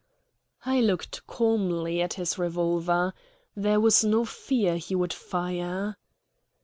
[0.65, 3.13] I looked calmly at his revolver.
[3.55, 5.95] There was no fear he would fire.